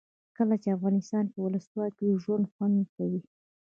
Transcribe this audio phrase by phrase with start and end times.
[0.37, 3.21] کله چې افغانستان کې ولسواکي وي ژوند خوند کوي.